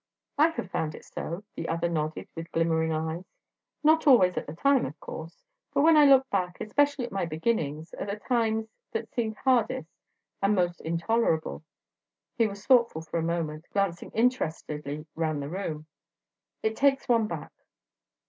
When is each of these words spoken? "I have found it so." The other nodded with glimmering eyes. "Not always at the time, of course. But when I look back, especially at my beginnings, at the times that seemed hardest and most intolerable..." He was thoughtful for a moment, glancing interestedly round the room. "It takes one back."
"I 0.35 0.47
have 0.47 0.71
found 0.71 0.95
it 0.95 1.05
so." 1.05 1.43
The 1.55 1.69
other 1.69 1.87
nodded 1.87 2.27
with 2.33 2.51
glimmering 2.51 2.91
eyes. 2.91 3.29
"Not 3.83 4.07
always 4.07 4.35
at 4.35 4.47
the 4.47 4.55
time, 4.55 4.87
of 4.87 4.99
course. 4.99 5.43
But 5.75 5.81
when 5.83 5.95
I 5.95 6.05
look 6.09 6.27
back, 6.31 6.59
especially 6.59 7.05
at 7.05 7.11
my 7.11 7.27
beginnings, 7.27 7.93
at 7.93 8.07
the 8.09 8.15
times 8.15 8.67
that 8.93 9.11
seemed 9.13 9.37
hardest 9.37 9.91
and 10.41 10.55
most 10.55 10.81
intolerable..." 10.81 11.61
He 12.39 12.47
was 12.47 12.65
thoughtful 12.65 13.03
for 13.03 13.19
a 13.19 13.21
moment, 13.21 13.65
glancing 13.73 14.09
interestedly 14.15 15.05
round 15.13 15.39
the 15.39 15.49
room. 15.49 15.85
"It 16.63 16.75
takes 16.75 17.07
one 17.07 17.27
back." 17.27 17.51